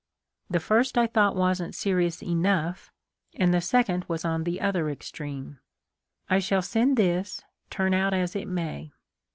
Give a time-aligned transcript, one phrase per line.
[0.49, 2.91] The first I thought wasn't serious enough,
[3.35, 5.59] and the second was on the other extreme.
[6.27, 8.93] I shall send this, turn out as it may.